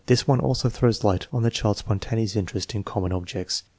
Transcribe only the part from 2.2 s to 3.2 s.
interest in common